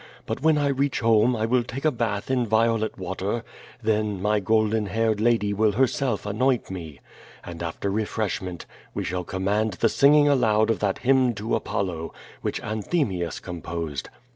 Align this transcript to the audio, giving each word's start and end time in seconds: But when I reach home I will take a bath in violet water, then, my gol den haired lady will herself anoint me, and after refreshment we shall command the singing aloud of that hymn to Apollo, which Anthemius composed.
But 0.25 0.41
when 0.41 0.57
I 0.57 0.69
reach 0.69 1.01
home 1.01 1.35
I 1.35 1.45
will 1.45 1.61
take 1.61 1.85
a 1.85 1.91
bath 1.91 2.31
in 2.31 2.47
violet 2.47 2.97
water, 2.97 3.43
then, 3.83 4.19
my 4.19 4.39
gol 4.39 4.67
den 4.69 4.87
haired 4.87 5.21
lady 5.21 5.53
will 5.53 5.73
herself 5.73 6.25
anoint 6.25 6.71
me, 6.71 6.99
and 7.43 7.61
after 7.61 7.91
refreshment 7.91 8.65
we 8.95 9.03
shall 9.03 9.23
command 9.23 9.73
the 9.73 9.89
singing 9.89 10.27
aloud 10.27 10.71
of 10.71 10.79
that 10.79 10.97
hymn 11.05 11.35
to 11.35 11.53
Apollo, 11.53 12.11
which 12.41 12.59
Anthemius 12.63 13.39
composed. 13.39 14.09